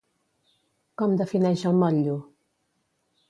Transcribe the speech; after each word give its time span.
Com 1.01 1.13
defineix 1.19 1.65
el 1.71 1.77
motllo? 1.83 2.17